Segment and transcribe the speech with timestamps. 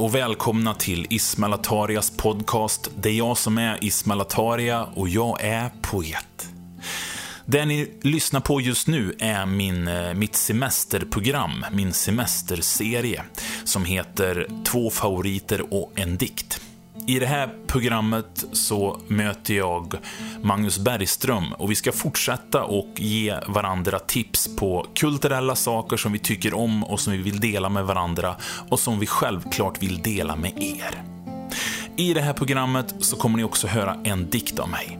[0.00, 2.90] Och välkomna till Ismail Atarias podcast.
[2.96, 6.48] Det är jag som är Ismail Ataria och jag är poet.
[7.46, 13.22] Det ni lyssnar på just nu är min, eh, mitt semesterprogram, min semesterserie,
[13.64, 16.60] som heter Två favoriter och en dikt.
[17.06, 19.94] I det här programmet så möter jag
[20.42, 26.18] Magnus Bergström och vi ska fortsätta och ge varandra tips på kulturella saker som vi
[26.18, 28.36] tycker om och som vi vill dela med varandra
[28.68, 31.02] och som vi självklart vill dela med er.
[31.96, 34.98] I det här programmet så kommer ni också höra en dikt av mig.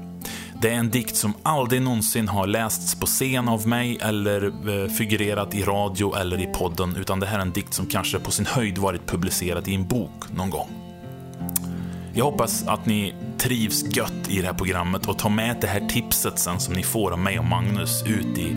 [0.63, 4.91] Det är en dikt som aldrig någonsin har lästs på scen av mig eller eh,
[4.91, 8.31] figurerat i radio eller i podden, utan det här är en dikt som kanske på
[8.31, 10.69] sin höjd varit publicerad i en bok någon gång.
[12.15, 15.89] Jag hoppas att ni trivs gött i det här programmet och tar med det här
[15.89, 18.57] tipset sen som ni får av mig och Magnus ut i,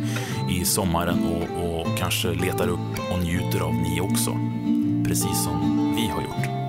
[0.50, 4.38] i sommaren och, och kanske letar upp och njuter av ni också.
[5.08, 6.63] Precis som vi har gjort.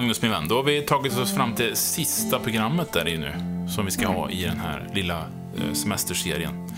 [0.00, 3.32] Magnus min vän, då har vi tagit oss fram till sista programmet där i nu.
[3.68, 6.68] Som vi ska ha i den här lilla eh, semesterserien.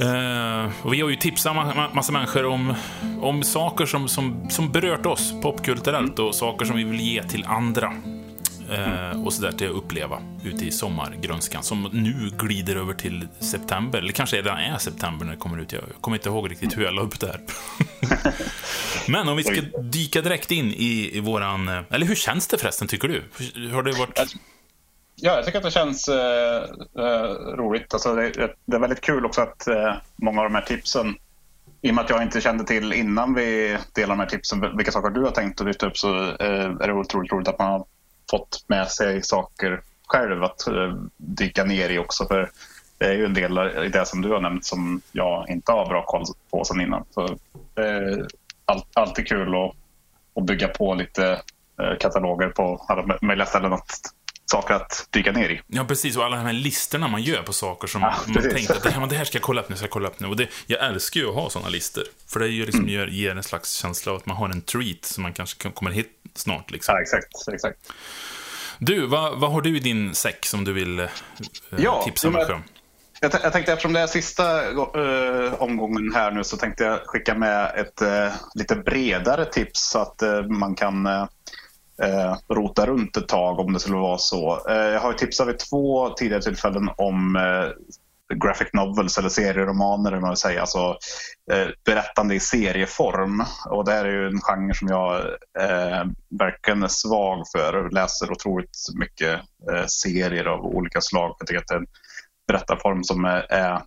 [0.00, 2.74] Eh, och vi har ju tipsat ma- massa människor om,
[3.20, 7.44] om saker som, som, som berört oss popkulturellt och saker som vi vill ge till
[7.44, 7.92] andra.
[8.72, 13.98] Eh, och sådär till att uppleva ute i sommargrönskan som nu glider över till september.
[13.98, 15.72] Eller kanske redan är september när det kommer ut.
[15.72, 17.40] Jag kommer inte ihåg riktigt hur jag la upp det här.
[19.08, 21.68] Men om vi ska dyka direkt in i, i våran...
[21.68, 23.22] eh, Eller hur känns det förresten, tycker du?
[23.72, 24.34] Har det varit...
[25.16, 26.62] Ja, jag tycker att det känns eh,
[26.98, 27.94] eh, roligt.
[27.94, 31.14] Alltså det, det är väldigt kul också att eh, många av de här tipsen,
[31.82, 34.92] i och med att jag inte kände till innan vi delade de här tipsen vilka
[34.92, 37.68] saker du har tänkt att lyfta upp så eh, är det otroligt roligt att man
[37.72, 37.86] har
[38.32, 42.26] fått med sig saker själv att eh, dyka ner i också.
[42.26, 42.50] För
[42.98, 45.86] det är ju en del i det som du har nämnt som jag inte har
[45.86, 47.04] bra koll på sedan innan.
[47.10, 47.36] Så
[47.74, 48.26] det är
[48.94, 49.74] alltid kul att,
[50.36, 51.42] att bygga på lite
[51.82, 54.00] eh, kataloger på alla möjliga ställen att
[54.52, 55.60] saker att dyka ner i.
[55.66, 56.16] Ja, precis.
[56.16, 58.52] Och alla de här listorna man gör på saker som Ja, man precis.
[58.52, 60.20] tänkte att det här, det här ska jag kolla upp nu, ska jag kolla upp
[60.20, 60.26] nu.
[60.28, 62.04] Och det, jag älskar ju att ha sådana listor.
[62.28, 65.04] För det gör, liksom, gör, ger en slags känsla av att man har en treat
[65.04, 66.70] som man kanske kan- kommer hit snart.
[66.70, 66.94] Liksom.
[66.94, 67.48] Ja, exakt.
[67.54, 67.78] exakt.
[68.78, 71.06] Du, vad, vad har du i din säck som du vill eh,
[71.78, 72.62] Ja, tipsa men- människor om?
[73.20, 77.34] Jag, jag tänkte eftersom det är sista eh, omgången här nu så tänkte jag skicka
[77.34, 81.06] med ett eh, lite bredare tips så att eh, man kan
[82.02, 84.68] eh, rota runt ett tag om det skulle vara så.
[84.68, 87.94] Eh, jag har ju tipsat vid två tidigare tillfällen om eh,
[88.34, 90.96] graphic novels eller serieromaner, eller vad man säger, alltså
[91.52, 93.44] eh, berättande i serieform.
[93.70, 95.20] Och det här är ju en genre som jag
[95.60, 96.04] eh,
[96.38, 97.74] verkligen är svag för.
[97.74, 99.40] Jag läser otroligt mycket
[99.72, 101.36] eh, serier av olika slag.
[101.38, 101.86] Jag tycker att det är en
[102.46, 103.82] berättarform som är, är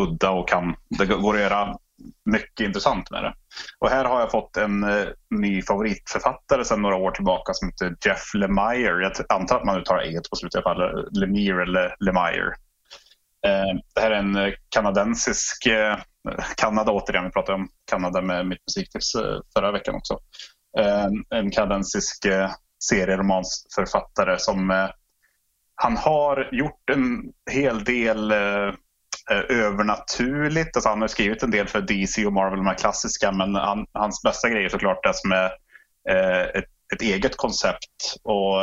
[0.00, 1.76] udda och kan, det går att göra
[2.24, 3.34] mycket intressant med det.
[3.78, 7.96] Och här har jag fått en eh, ny favoritförfattare sedan några år tillbaka som heter
[8.06, 9.02] Jeff Lemire.
[9.02, 11.08] Jag antar att man uttalar e på slutet i alla fall.
[11.12, 12.54] Lemire eller Lemire.
[13.46, 15.98] Eh, det här är en eh, kanadensisk, eh,
[16.56, 20.18] Kanada återigen, vi pratade om Kanada med mitt musiktips eh, förra veckan också.
[20.78, 22.50] Eh, en kanadensisk eh,
[22.84, 24.88] serieromansförfattare som eh,
[25.74, 28.74] han har gjort en hel del eh,
[29.34, 30.76] övernaturligt.
[30.76, 33.86] Alltså han har skrivit en del för DC och Marvel, de här klassiska, men han,
[33.92, 35.50] hans bästa grej är såklart det som är
[36.10, 36.64] eh, ett,
[36.94, 38.16] ett eget koncept.
[38.22, 38.62] Och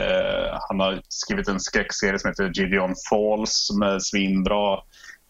[0.00, 4.78] eh, Han har skrivit en skräckserie som heter Gideon Falls som är svinbra.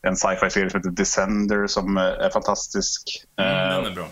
[0.07, 3.03] En sci-fi-serie som heter Descender som eh, är fantastisk.
[3.41, 4.09] Mm, Eh, den är bra.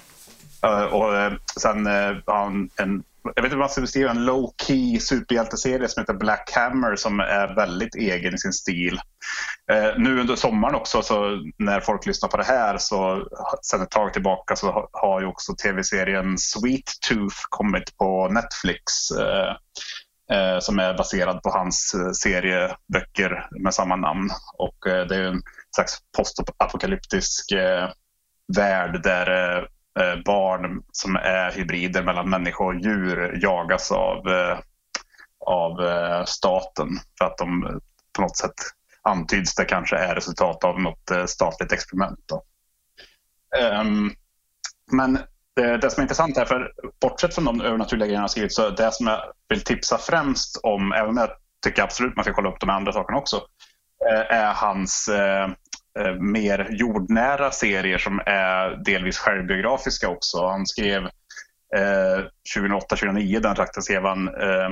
[0.90, 3.02] Och sen har han en,
[3.36, 7.20] jag vet inte hur man ska beskriva en low-key superhjälteserie som heter Black Hammer som
[7.20, 9.00] är väldigt egen i sin stil.
[9.72, 13.28] Eh, nu under sommaren också, så när folk lyssnar på det här så
[13.62, 19.10] sen ett tag tillbaka så har, ju också tv-serien Sweet Tooth kommit på Netflix.
[19.10, 19.56] Eh,
[20.32, 24.30] eh, som är baserad på hans eh, serieböcker med samma namn.
[24.58, 25.42] Och eh, det är ju en
[25.74, 27.88] slags postapokalyptisk eh,
[28.56, 29.64] värld där eh,
[30.00, 34.58] Eh, barn som är hybrider mellan människa och djur jagas av, eh,
[35.46, 36.88] av eh, staten
[37.18, 37.76] för att de eh,
[38.16, 38.54] på något sätt
[39.02, 42.18] antyds det kanske är resultat av något eh, statligt experiment.
[42.26, 42.42] Då.
[43.58, 44.10] Ehm,
[44.92, 45.18] men
[45.56, 48.70] det, det som är intressant är, för bortsett från de övernaturliga grejerna jag skrivit, så
[48.70, 51.30] det som jag vill tipsa främst om, även om jag
[51.64, 53.42] tycker absolut man ska kolla upp de andra sakerna också,
[54.30, 55.10] är hans
[55.98, 60.46] Eh, mer jordnära serier som är delvis självbiografiska också.
[60.46, 61.04] Han skrev
[61.76, 62.24] eh,
[62.56, 64.66] 2008-2009 den trakten skrev han eh,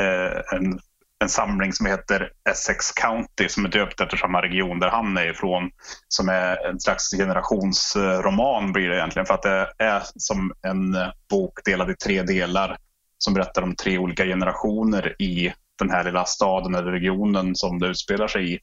[0.00, 0.80] eh, en,
[1.18, 5.30] en samling som heter Essex County som är döpt efter samma region där han är
[5.30, 5.70] ifrån.
[6.08, 11.08] Som är en slags generationsroman blir det egentligen för att det är som en eh,
[11.30, 12.76] bok delad i tre delar
[13.18, 17.86] som berättar om tre olika generationer i den här lilla staden eller regionen som det
[17.86, 18.58] utspelar sig i.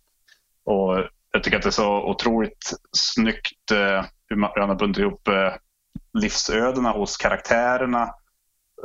[0.65, 5.27] Och jag tycker att det är så otroligt snyggt eh, hur man har bundit ihop
[5.27, 5.53] eh,
[6.19, 8.01] livsödena hos karaktärerna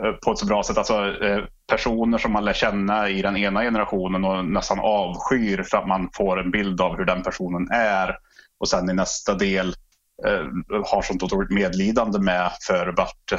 [0.03, 0.79] eh, på ett så bra sätt.
[0.79, 5.79] Alltså eh, personer som man lär känna i den ena generationen och nästan avskyr för
[5.79, 8.17] att man får en bild av hur den personen är.
[8.59, 9.69] Och sen i nästa del
[10.27, 10.47] eh,
[10.85, 13.33] har sånt otroligt medlidande med för vart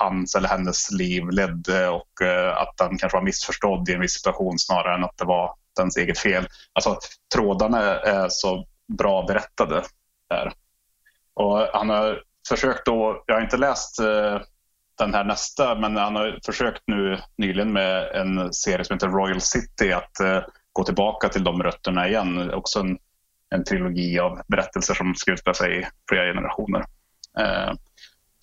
[0.00, 4.14] hans eller hennes liv ledde och eh, att den kanske var missförstådd i en viss
[4.14, 6.46] situation snarare än att det var ens eget fel.
[6.72, 6.98] Alltså
[7.34, 8.66] trådarna är så
[8.98, 9.82] bra berättade
[10.30, 10.52] där.
[11.34, 14.40] Och han har försökt då, jag har inte läst eh,
[14.98, 19.40] den här nästa, men han har försökt nu nyligen med en serie som heter Royal
[19.40, 20.42] City att eh,
[20.72, 22.50] gå tillbaka till de rötterna igen.
[22.50, 22.98] Också en,
[23.50, 26.84] en trilogi av berättelser som ska utspela sig i flera generationer.
[27.38, 27.72] Eh,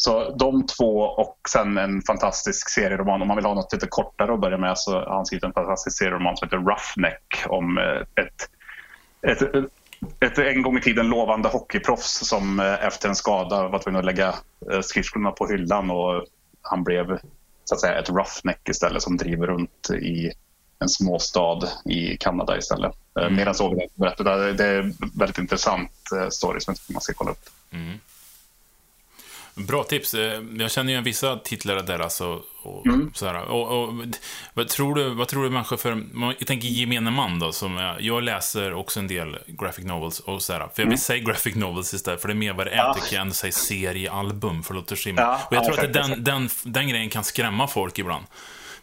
[0.05, 3.21] så de två och sen en fantastisk serieroman.
[3.21, 5.53] Om man vill ha något lite kortare att börja med så har han skrivit en
[5.53, 8.49] fantastisk serieroman som heter Roughneck om eh, ett,
[9.27, 9.53] ett,
[10.19, 14.05] ett en gång i tiden lovande hockeyproffs som eh, efter en skada var tvungen att
[14.05, 14.35] lägga
[14.71, 16.25] eh, skridskorna på hyllan och
[16.61, 17.19] han blev
[17.63, 20.31] så att säga ett roughneck istället som driver runt i
[20.79, 22.93] en småstad i Kanada istället.
[23.19, 23.35] Mm.
[23.35, 24.37] Mer än så vill jag inte berätta.
[24.53, 25.91] Det är en väldigt intressant
[26.29, 27.49] story som man ska kolla upp.
[27.71, 27.99] Mm.
[29.55, 30.13] Bra tips.
[30.13, 32.41] Eh, jag känner ju vissa titlar där alltså.
[32.63, 33.11] Och, mm.
[33.13, 33.43] sådär.
[33.43, 33.93] Och, och,
[34.53, 36.03] vad, tror du, vad tror du människor för,
[36.39, 40.41] jag tänker gemene man då, som jag, jag läser också en del graphic novels och
[40.41, 40.59] sådär.
[40.59, 40.97] För jag vill mm.
[40.97, 42.93] säga graphic novels istället, för det är mer vad det är, ja.
[42.93, 45.21] tycker jag, än att säga seriealbum, förlåt Shima.
[45.21, 48.25] Ja, och jag tror ja, att den, den, den grejen kan skrämma folk ibland.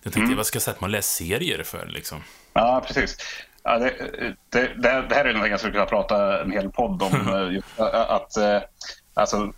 [0.02, 0.36] Jag tänkte, mm.
[0.36, 2.22] vad ska jag sätta mig och läsa serier för liksom?
[2.52, 3.16] Ja, precis.
[3.62, 3.94] Ja, det,
[4.48, 7.52] det, det, det här är något jag skulle kunna prata en hel podd om.
[7.54, 8.36] Just, att,
[9.20, 9.52] alltså,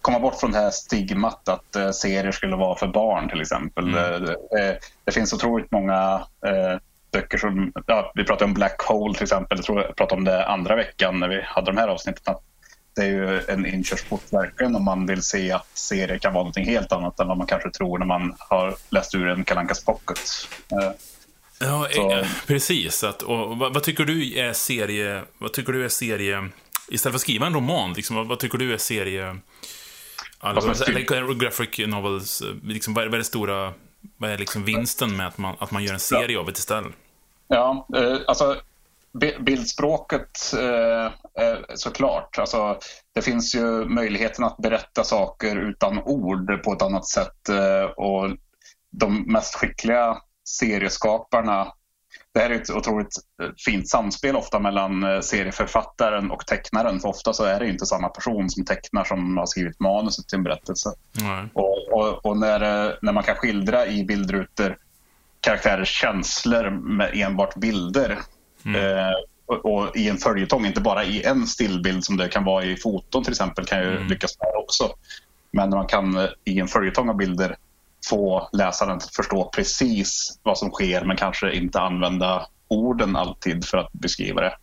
[0.00, 3.88] komma bort från det här stigmat att eh, serier skulle vara för barn till exempel.
[3.88, 3.94] Mm.
[3.94, 6.80] Det, det, det, finns otroligt många eh,
[7.12, 10.24] böcker som, ja, vi pratade om Black Hole till exempel, jag tror jag pratade om
[10.24, 12.34] det andra veckan när vi hade de här avsnitten.
[12.96, 16.56] Det är ju en inkörsport verkligen om man vill se att serier kan vara något
[16.56, 20.18] helt annat än vad man kanske tror när man har läst ur en Kalankas pocket.
[20.72, 20.90] Eh,
[21.60, 22.12] ja, så.
[22.12, 23.04] Eh, precis.
[23.04, 26.48] Att, och, vad, vad, tycker du är serie, vad tycker du är serie,
[26.88, 29.36] istället för att skriva en roman, liksom, vad, vad tycker du är serie
[30.38, 33.72] Alltså, eller graphic novels, eh, liksom, vad, är, vad är det stora,
[34.16, 36.40] vad är liksom vinsten med att man, att man gör en serie ja.
[36.40, 36.92] av ett istället?
[37.48, 38.56] Ja, eh, alltså
[39.40, 41.12] bildspråket eh,
[41.74, 42.38] såklart.
[42.38, 42.78] Alltså,
[43.14, 47.48] det finns ju möjligheten att berätta saker utan ord på ett annat sätt.
[47.48, 48.30] Eh, och
[48.90, 51.72] de mest skickliga serieskaparna
[52.34, 57.00] det här är ett otroligt eh, fint samspel ofta mellan eh, serieförfattaren och tecknaren.
[57.00, 60.36] För ofta så är det inte samma person som tecknar som har skrivit manuset till
[60.36, 60.90] en berättelse.
[61.20, 61.48] Mm.
[61.54, 64.76] Och, och, och, när, eh, när man kan skildra i bildrutor
[65.40, 68.18] karaktärers känslor med enbart bilder
[68.64, 68.98] mm.
[68.98, 69.12] eh,
[69.46, 72.76] och, och, i en följetong, inte bara i en stillbild som det kan vara i
[72.76, 74.08] foton till exempel, kan ju mm.
[74.08, 74.90] lyckas med också.
[75.50, 77.56] Men när man kan i en följetong av bilder
[78.08, 83.78] få läsaren att förstå precis vad som sker men kanske inte använda orden alltid för
[83.78, 84.56] att beskriva det.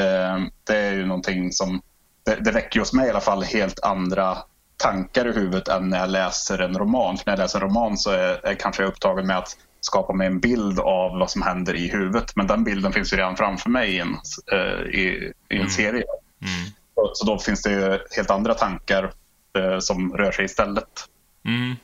[0.00, 1.82] Ehm, det är ju någonting som,
[2.24, 4.38] det, det väcker hos mig i alla fall helt andra
[4.76, 7.16] tankar i huvudet än när jag läser en roman.
[7.16, 10.12] För när jag läser en roman så är, är kanske jag upptagen med att skapa
[10.12, 12.36] mig en bild av vad som händer i huvudet.
[12.36, 14.16] Men den bilden finns ju redan framför mig i en,
[14.52, 15.70] uh, i, i en mm.
[15.70, 16.04] serie.
[16.42, 16.72] Mm.
[16.94, 19.12] Så, så, då finns det ju helt andra tankar
[19.58, 21.08] uh, som rör sig istället.
[21.44, 21.76] Mm.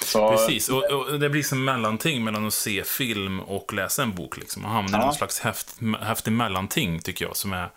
[0.00, 0.30] Så...
[0.30, 4.36] Precis, och, och, det blir som mellanting mellan att se film och läsa en bok.
[4.36, 4.62] Liksom.
[4.62, 5.02] Man hamnar ja.
[5.02, 7.70] i någon slags häft, häftig mellanting, tycker jag, som är...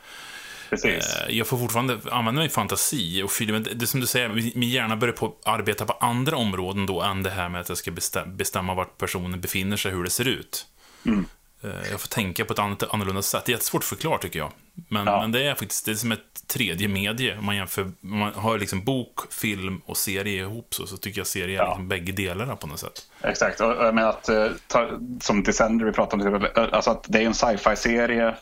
[0.69, 1.15] Precis.
[1.15, 4.97] Eh, jag får fortfarande använda min fantasi och fylla det som du säger, min hjärna
[4.97, 7.91] börjar på arbeta på andra områden då än det här med att jag ska
[8.25, 10.65] bestämma vart personen befinner sig, hur det ser ut.
[11.05, 11.25] Mm.
[11.63, 13.45] Eh, jag får tänka på ett annat, annorlunda sätt.
[13.45, 14.51] Det är jättesvårt att förklara tycker jag.
[14.87, 15.21] Men, ja.
[15.21, 17.37] men det är faktiskt det är som ett tredje medie.
[17.37, 21.19] Om man, jämför, om man har liksom bok, film och serie ihop så, så tycker
[21.19, 21.67] jag serie är ja.
[21.67, 23.01] liksom bägge delarna på något sätt.
[23.21, 24.89] Exakt, och jag menar att, eh, ta,
[25.21, 28.35] som Descender vi pratade om, eh, alltså att det är en sci-fi-serie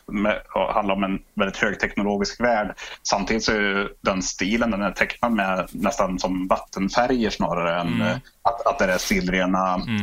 [0.53, 2.75] och handlar om en väldigt högteknologisk värld.
[3.03, 8.19] Samtidigt så är den stilen den är tecknad med nästan som vattenfärger snarare än mm.
[8.41, 10.01] att, att det är stilrena mm.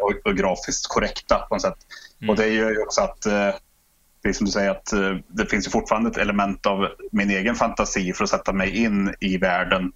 [0.00, 1.78] och, och grafiskt korrekta på något sätt.
[2.20, 2.30] Mm.
[2.30, 3.50] Och det gör ju också att eh,
[4.24, 7.30] det är som du säger att eh, det finns ju fortfarande ett element av min
[7.30, 9.92] egen fantasi för att sätta mig in i världen.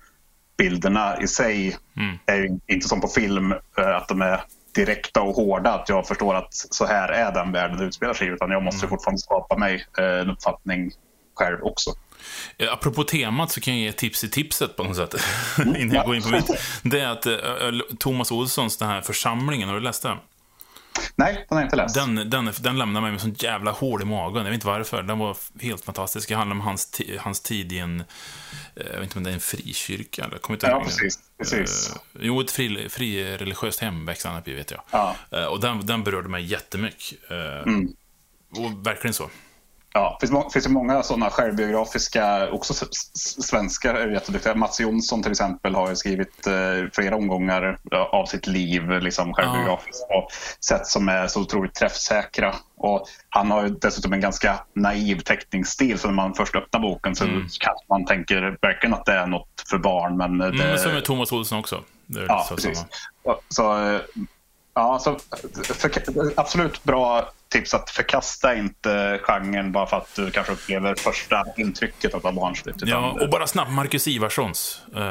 [0.59, 2.19] bilderna i sig Mm.
[2.27, 4.41] är ju inte som på film, eh, att de är
[4.75, 5.75] direkta och hårda.
[5.75, 8.31] Att jag förstår att så här är den världen det utspelar sig i.
[8.31, 8.91] Utan jag måste Mm.
[8.91, 10.91] fortfarande skapa mig eh, en uppfattning
[11.35, 11.91] själv också.
[12.73, 15.15] Apropå temat så kan jag ge tips i tipset på något sätt.
[15.59, 16.51] Innan jag går in på mitt.
[16.83, 17.27] Det är att
[17.99, 20.17] Thomas Olssons, den här församlingen, har du läst den?
[21.17, 21.95] Nej, den har jag inte läst.
[21.95, 24.37] Den, den, den lämnar mig med sån jävla hål i magen.
[24.37, 25.03] Jag vet inte varför.
[25.03, 26.29] Den var helt fantastisk.
[26.29, 28.01] Det handlar om hans, hans tid i en...
[28.01, 28.07] eh,
[28.87, 30.39] Jag vet inte om det är en frikyrka eller?
[30.39, 30.85] Kommer inte Ja, ihåg.
[30.85, 31.19] precis.
[31.39, 31.91] precis.
[31.91, 34.81] Eh, Jo, ett fri, fri religiöst hem växte han upp i, vet jag.
[34.91, 35.17] Ja.
[35.33, 37.31] Eh, Och den, den berörde mig jättemycket.
[37.31, 37.89] Eh, Mm.
[38.51, 39.31] Och verkligen så.
[39.99, 42.83] Ja, det finns, må- finns ju många sådana självbiografiska, också s-
[43.15, 44.55] s- svenskar är jätteduktiga.
[44.55, 46.53] Mats Jonsson till exempel har ju skrivit eh,
[46.93, 50.29] flera omgångar ja, av sitt liv liksom, självbiografiskt på
[50.69, 52.55] sätt som är så otroligt träffsäkra.
[52.77, 57.17] Och han har ju dessutom en ganska naiv teckningsstil så när man först öppnar boken
[57.17, 57.25] så
[57.61, 60.17] kanske man tänker verkligen att det är något för barn.
[60.17, 61.83] Men det, Mm, men så med Thomas Olsson också.
[62.07, 62.85] Det Ja, precis.
[63.49, 64.01] så, eh,
[64.79, 65.19] ja, så
[65.75, 65.91] för,
[66.41, 72.15] absolut bra tips att förkasta inte genren bara för att du kanske upplever första intrycket
[72.15, 72.79] att det var barnsligt.
[72.83, 74.81] Ja, och bara snabbt, Marcus Ivarssons.
[74.97, 75.03] Eh,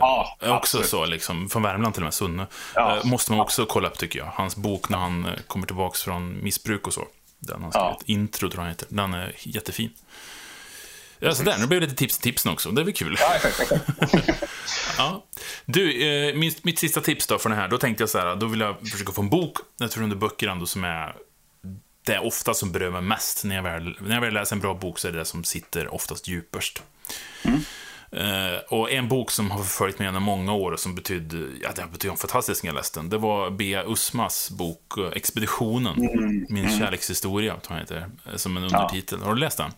[0.00, 0.86] Ja, också absolut.
[0.88, 2.46] så, liksom, från Värmland till och med, Sunne.
[2.74, 2.96] Ja.
[2.96, 4.26] Eh, måste man också kolla upp, tycker jag.
[4.34, 7.04] Hans bok när han eh, kommer tillbaka från missbruk och så.
[7.38, 7.96] Den han Ja.
[8.00, 8.86] skrivit, Intro tror jag han heter.
[8.90, 9.90] Den är jättefin.
[11.20, 12.70] Ja, så där, nu blev det lite tips i tipsen också.
[12.70, 13.16] Det är väl kul.
[13.18, 13.50] Ja.
[14.98, 15.24] Ja.
[15.64, 18.36] Du, eh, mitt, mitt sista tips då för den här, då tänkte jag så här,
[18.36, 21.14] då vill jag försöka få en bok, jag tror under böcker ändå som är
[22.06, 23.44] det är ofta som berör mig mest.
[23.44, 25.44] När jag, väl, när jag väl läser en bra bok så är det det som
[25.44, 26.82] sitter oftast djupast.
[28.12, 31.70] Eh, och en bok som har förföljt mig under många år och som betydde, ja
[31.76, 35.94] det betydde fantastiskt när jag läste den, det var Bea Usmas bok eh, Expeditionen,
[36.48, 39.22] min kärlekshistoria, tror jag heter, eh, som en undertitel.
[39.22, 39.72] Har du läst den?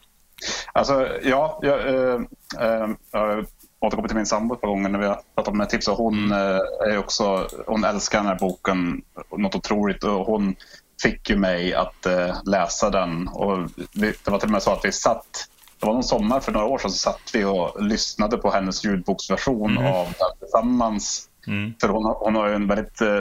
[0.72, 2.20] Alltså, ja, jag, eh,
[2.60, 3.46] eh, jag har
[3.80, 5.94] återkommit till min sambo ett par gånger när vi har pratat om de här tipsen.
[5.94, 6.38] Hon, eh,
[6.92, 9.02] är också, hon älskar den här boken
[9.36, 10.54] något otroligt och hon
[11.02, 13.28] fick ju mig att eh, läsa den.
[13.28, 13.58] Och
[13.94, 15.48] vi, det var till och med så att vi satt,
[15.80, 18.84] det var någon sommar för några år sedan, så satt vi och lyssnade på hennes
[18.84, 21.28] ljudboksversion av den tillsammans.
[21.80, 23.20] För hon, har- hon har ju en väldigt eh,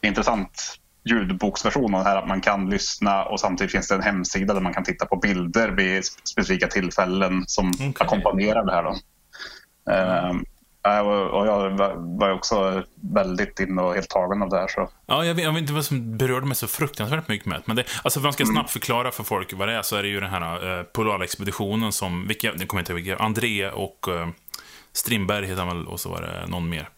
[0.00, 4.54] intressant ljudboksversion av det här att man kan lyssna och samtidigt finns det en hemsida
[4.54, 8.82] där man kan titta på bilder vid sp- specifika tillfällen som ackompanjerar det här.
[8.82, 8.96] Då.
[9.92, 10.36] Äh,
[11.30, 11.70] och jag
[12.18, 12.82] var- också
[13.14, 14.68] väldigt inne och helt tagen av det här.
[14.68, 14.90] Så.
[15.06, 17.62] Ja, jag vet, jag vet inte vad som berörde mig så fruktansvärt mycket med.
[17.64, 20.02] Men det, alltså för man ska snabbt förklara för folk vad det är, så är
[20.02, 23.70] det ju den här eh, polarexpeditionen som, vilka, det kommer jag inte ihåg vilka, André
[23.70, 24.28] och eh,
[24.92, 26.88] Strindberg heter han väl, och så var det någon mer.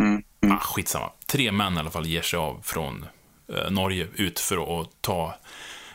[0.00, 0.22] Mm.
[0.50, 1.10] Ah, skitsamma.
[1.26, 3.06] Tre män i alla fall ger sig av från
[3.48, 5.34] eh, Norge ut för att ta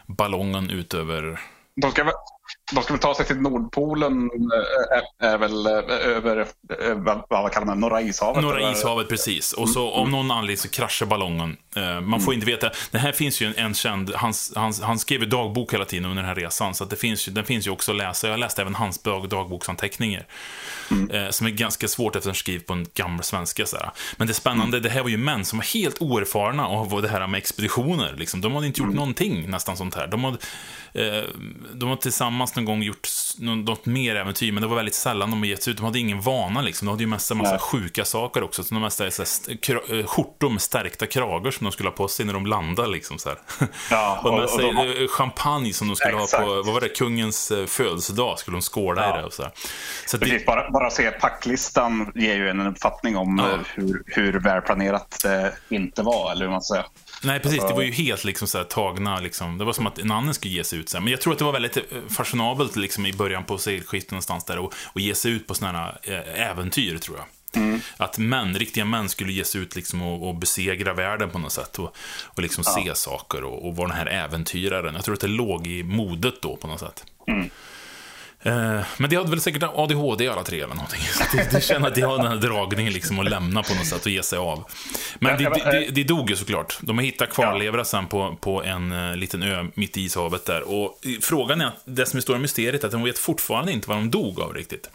[0.06, 1.40] ballongen ut över...
[1.76, 2.12] De ska,
[2.74, 4.30] de ska väl ta sig till Nordpolen,
[5.20, 6.48] är, är väl äh, över,
[7.30, 8.44] vad, kallar man Norra ishavet?
[8.44, 9.54] Norra ishavet, precis.
[9.54, 11.58] Och så om någon anledning så kraschar ballongen.
[11.76, 12.72] Eh, man får inte veta.
[12.92, 16.06] Det här finns ju en, en känd, han, han, han skrev ju dagbok hela tiden
[16.06, 18.28] under den här resan, så det finns den finns ju också att läsa.
[18.28, 20.26] Jag läste även hans dag, dagboksanteckningar.
[21.12, 23.66] Eh, som är ganska svårt eftersom han skriver på en gammal svenska.
[23.66, 23.92] Så här.
[24.18, 27.28] Men det spännande, det här var ju män som var helt oerfarna av det här
[27.28, 28.16] med expeditioner.
[28.18, 28.42] Liksom.
[28.42, 30.08] De hade inte gjort någonting nästan sånt här.
[30.08, 30.38] De hade,
[30.94, 31.24] eh,
[31.74, 35.44] de har tillsammans någon gång gjort något mer äventyr, men det var väldigt sällan de
[35.46, 35.78] gett sig ut.
[35.78, 36.86] De hade ingen vana liksom.
[36.86, 37.60] De hade ju mest en massa Nej.
[37.60, 38.64] sjuka saker också.
[38.64, 39.24] Så de mesta är så
[39.68, 42.90] här, eh, skjortor med stärkta kragar som de skulle ha på sig när de landade.
[42.90, 43.38] Liksom, så här.
[43.92, 46.44] Ja, och, och- och de- eh, champagne som de skulle ha Exakt.
[46.44, 49.18] på, vad var det, kungens eh, födelsedag skulle de skåla Ja.
[49.18, 49.26] i det.
[49.28, 49.52] Och så här.
[50.06, 53.60] Så att det, Precis, bara, bara se packlistan ger ju en uppfattning om Ja.
[53.76, 56.86] hur, hur välplanerat det inte var, eller hur man säger.
[57.24, 57.64] Nej, precis.
[57.68, 59.58] Det var ju helt liksom så här, tagna, liksom.
[59.58, 60.90] det var som att en annan skulle ge sig ut.
[60.90, 61.04] Så här.
[61.04, 61.78] Men jag tror att det var väldigt
[62.28, 65.78] fashionabelt liksom, i början på sekelskiftet någonstans där och, och ge sig ut på sådana
[65.78, 67.26] här eh, äventyr, tror jag.
[67.98, 71.52] Att män, riktiga män skulle ge sig ut liksom och, och besegra världen på något
[71.52, 74.96] sätt och, och liksom se saker och, och vara den här äventyraren.
[74.96, 77.06] Jag tror att det låg i modet då på något sätt.
[77.28, 77.46] Eh,
[78.98, 81.02] Men det hade väl säkert ADHD alla tre eller någonting.
[81.02, 83.86] Så det, det känner att de har den här dragningen liksom att lämna på något
[83.86, 84.64] sätt och ge sig av.
[85.20, 86.78] Men de, ja, de, de, de dog ju såklart.
[86.82, 90.62] De har hittat kvarlevrar sen på, på en uh, liten ö mitt i ishavet där.
[90.62, 93.72] Och eh, frågan är att det som är stora mysteriet är att de vet fortfarande
[93.72, 94.90] inte vad de dog av riktigt.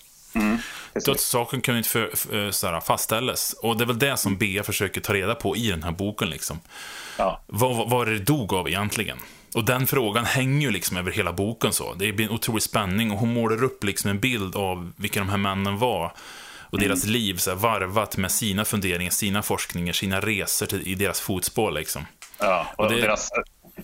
[1.06, 3.52] Dödssaken kunde inte för, för, så här, fastställas.
[3.62, 6.30] Och det är väl det som Bea försöker ta reda på i den här boken.
[6.30, 6.60] Liksom.
[7.18, 7.40] Ja.
[7.46, 9.18] Vad, vad, vad är det dog av egentligen?
[9.54, 11.94] Och den frågan hänger ju liksom över hela boken så.
[11.94, 15.28] Det blir en otrolig spänning och hon målar upp liksom en bild av vilka de
[15.28, 16.12] här männen var.
[16.70, 20.94] Och deras liv så här, varvat med sina funderingar, sina forskningar, sina resor till, i
[20.94, 22.06] deras fotspår liksom.
[22.38, 23.30] Ja, och Och det- deras,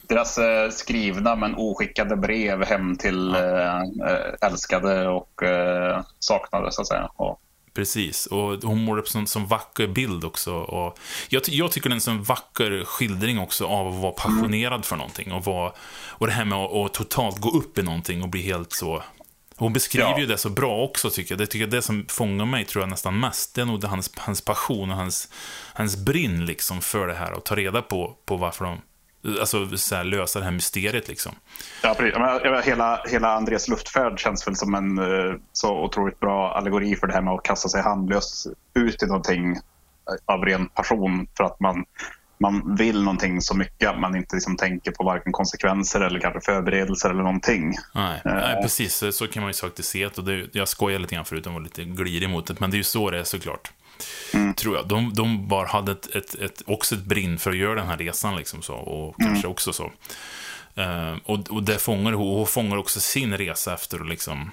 [0.08, 6.80] deras eh, skrivna men oskickade brev hem till eh, eh, älskade och eh, saknade, så
[6.80, 7.08] att säga.
[7.16, 7.40] Och,
[7.78, 10.54] Precis, och hon målar upp en sån vacker bild också.
[10.54, 14.84] Och jag, jag tycker det är en sån vacker skildring också av att vara passionerad
[14.84, 15.32] för någonting.
[15.32, 15.72] Och, vara,
[16.08, 19.02] och det här med att, att totalt gå upp i någonting och bli helt så...
[19.56, 20.18] Hon beskriver ja.
[20.18, 21.38] ju det så bra också tycker jag.
[21.38, 23.54] Det tycker jag det som fångar mig tror jag nästan mest.
[23.54, 25.28] Det är nog hans, hans passion och hans,
[25.74, 27.32] hans brinn liksom för det här.
[27.32, 28.80] Och ta reda på, på varför de
[29.40, 31.32] Alltså så här, lösa det här mysteriet liksom.
[31.82, 32.66] Ja, precis.
[32.66, 37.12] Hela, hela Andres luftfärd känns väl som en eh, så otroligt bra allegori för det
[37.12, 41.60] här med att kasta sig handlöst ut i någonting eh, av ren passion för att
[41.60, 41.84] man,
[42.40, 46.40] man vill någonting så mycket att man inte liksom tänker på varken konsekvenser eller kanske
[46.40, 47.74] förberedelser eller någonting.
[47.94, 49.04] Nej, uh, nej precis.
[49.10, 50.46] Så kan man ju faktiskt se det.
[50.52, 52.84] Jag skojade lite grann förut och var lite glirig mot det, men det är ju
[52.84, 53.72] så det är såklart.
[54.34, 54.54] Mm.
[54.54, 54.88] Tror jag.
[54.88, 57.96] De, de bara hade ett, ett, ett, också ett brinn för att göra den här
[57.96, 58.36] resan.
[58.36, 59.32] Liksom så, och mm.
[59.32, 59.92] kanske också så.
[60.78, 64.00] Uh, och, och det fångar hon fångar också sin resa efter.
[64.00, 64.50] Och liksom,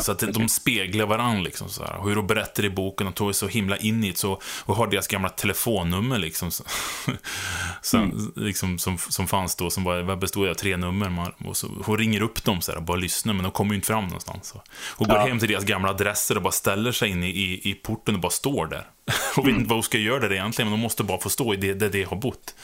[0.00, 1.42] så att de speglar varandra.
[1.42, 2.00] Liksom, så här.
[2.04, 4.18] Hur de berättar i boken, de tog så himla in i det.
[4.18, 6.50] Så, och har deras gamla telefonnummer liksom,
[7.82, 8.32] som, mm.
[8.36, 11.08] liksom, som, som fanns då, som bara bestod av tre nummer.
[11.08, 13.70] Man, och så, hon ringer upp dem så här, och bara lyssnar, men de kommer
[13.70, 14.48] ju inte fram någonstans.
[14.48, 14.62] Så.
[14.96, 15.26] Hon går ja.
[15.26, 18.20] hem till deras gamla adresser och bara ställer sig in i, i, i porten och
[18.20, 18.86] bara står där.
[19.36, 19.56] och vet mm.
[19.56, 21.74] inte vad hon ska göra där egentligen, men de måste bara få stå i det
[21.74, 22.54] där de har bott.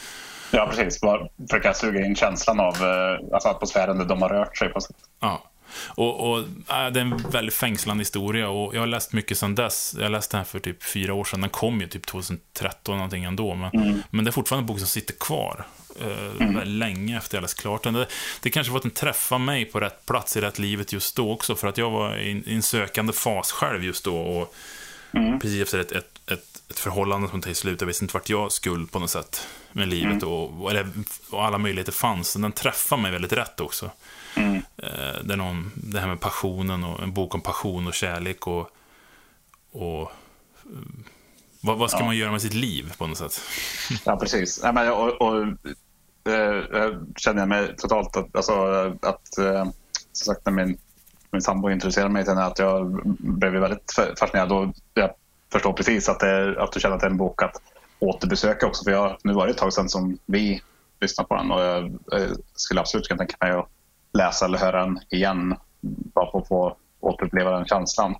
[0.50, 1.00] Ja, precis.
[1.00, 4.80] Bara försöka suga in känslan av eh, alltså atmosfären där de har rört sig på
[4.80, 4.96] sätt.
[5.20, 5.42] Ja.
[5.84, 6.44] Och, och äh,
[6.92, 9.96] det är en väldigt fängslande historia och jag har läst mycket sedan dess.
[10.00, 11.40] Jag läste den här för typ fyra år sedan.
[11.40, 13.54] Den kom ju typ 2013 någonting ändå.
[13.54, 14.02] Men, mm.
[14.10, 15.66] men det är fortfarande en bok som sitter kvar.
[16.02, 16.68] Uh, mm.
[16.68, 17.94] Länge efter jag läst klart den.
[17.94, 18.06] Det,
[18.40, 21.32] det kanske var att den träffade mig på rätt plats i rätt livet just då
[21.32, 21.54] också.
[21.54, 24.16] För att jag var i, i en sökande fas själv just då.
[24.16, 24.54] Och
[25.12, 25.38] mm.
[25.38, 27.80] Precis efter ett, ett, ett, ett förhållande som tog slut.
[27.80, 30.22] Jag visste inte vart jag skulle på något sätt med livet.
[30.22, 30.28] Mm.
[30.28, 30.88] Och, eller,
[31.30, 32.34] och alla möjligheter fanns.
[32.34, 33.90] Den träffade mig väldigt rätt också.
[34.82, 38.46] Eh, det, är någon, det här med passionen och en bok om passion och kärlek
[38.46, 38.70] och,
[39.72, 40.08] och eh,
[41.60, 42.04] vad, vad ska ja.
[42.04, 43.40] man göra med sitt liv på något sätt?
[44.04, 44.60] Ja, precis.
[44.62, 45.42] Ja, men, och, och,
[46.32, 48.52] äh, känner jag mig totalt att, alltså,
[49.02, 49.64] att äh,
[50.12, 50.78] som sagt, när min,
[51.30, 55.10] min sambo introducerade mig till henne att jag blev väldigt fascinerad och jag
[55.52, 57.62] förstår precis att, det, att du känner att det är en bok att
[57.98, 58.84] återbesöka också.
[58.84, 60.62] För jag, nu var det ett tag sedan som vi
[61.00, 63.68] lyssnade på den och jag, jag skulle absolut kunna tänka mig att
[64.16, 65.56] läsa eller höra den igen.
[66.14, 68.14] Bara för att få återuppleva den känslan.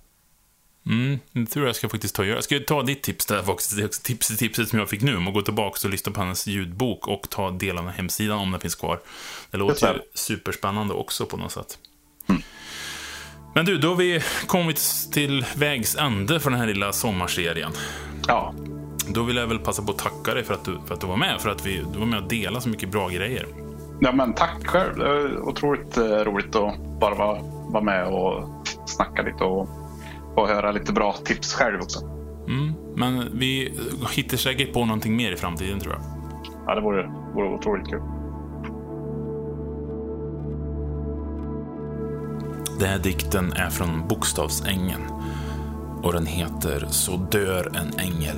[0.85, 2.41] Mm, det tror jag ska faktiskt ta och göra.
[2.41, 3.75] Ska jag ta ditt tips där också?
[4.03, 7.07] Tipset, tipset som jag fick nu om att gå tillbaka och lyssna på hennes ljudbok
[7.07, 8.99] och ta del av hemsidan om den finns kvar.
[9.51, 11.77] Det låter ju superspännande också på något sätt.
[12.29, 12.41] Mm.
[13.55, 14.81] Men du, då har vi kommit
[15.11, 17.71] till vägs ände för den här lilla sommarserien.
[18.27, 18.53] Ja.
[19.07, 21.07] Då vill jag väl passa på att tacka dig för att du, för att du
[21.07, 23.66] var med, för att vi, du var med och delade så mycket bra grejer.
[23.99, 24.97] Ja, men tack själv.
[24.97, 28.49] Det är otroligt eh, roligt att bara vara, vara med och
[28.85, 29.69] snacka lite och,
[30.35, 31.99] och höra lite bra tips själv också.
[32.47, 33.79] Mm, men vi
[34.15, 36.03] hittar säkert på någonting mer i framtiden tror jag.
[36.65, 38.01] Ja, det vore, vore otroligt kul.
[42.79, 45.01] Den här dikten är från Bokstavsängen
[46.03, 48.37] och den heter Så dör en ängel.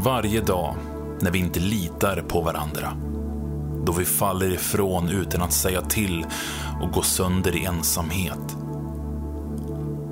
[0.00, 0.76] Varje dag
[1.20, 2.96] när vi inte litar på varandra.
[3.86, 6.26] Då vi faller ifrån utan att säga till
[6.82, 8.56] och går sönder i ensamhet.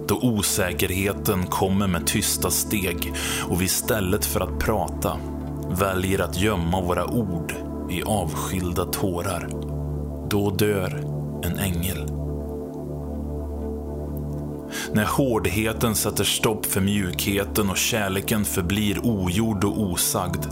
[0.08, 3.12] Då osäkerheten kommer med tysta steg
[3.48, 5.16] och vi istället för att prata
[5.70, 7.54] väljer att gömma våra ord
[7.90, 9.48] i avskilda tårar.
[10.30, 11.04] Då dör
[11.42, 12.15] en ängel.
[14.92, 20.46] När hårdheten sätter stopp för mjukheten och kärleken förblir ogjord och osagd.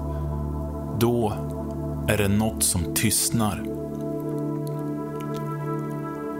[1.00, 1.32] Då
[2.08, 3.62] är det något som tystnar.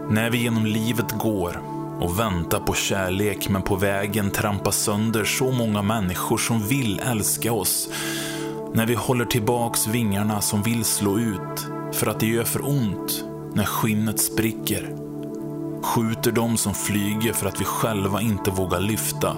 [0.09, 1.61] När vi genom livet går
[1.99, 7.53] och väntar på kärlek men på vägen trampar sönder så många människor som vill älska
[7.53, 7.89] oss.
[8.73, 13.23] När vi håller tillbaks vingarna som vill slå ut för att det gör för ont
[13.53, 15.04] när skinnet spricker
[15.85, 19.35] skjuter de som flyger för att vi själva inte vågar lyfta,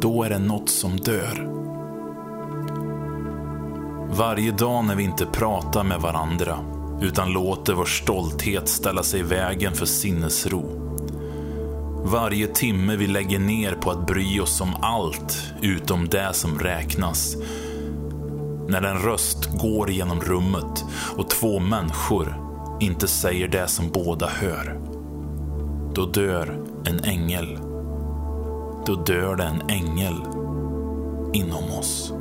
[0.00, 1.48] då är det något som dör.
[4.10, 6.58] Varje dag när vi inte pratar med varandra,
[7.00, 10.64] utan låter vår stolthet ställa sig i vägen för sinnesro.
[12.04, 17.36] Varje timme vi lägger ner på att bry oss om allt utom det som räknas.
[18.68, 20.84] När en röst går genom rummet
[21.16, 22.34] och två människor
[22.80, 24.89] inte säger det som båda hör.
[25.94, 27.58] Då dör en ängel.
[28.86, 30.14] Då dör det en ängel
[31.32, 32.12] inom oss.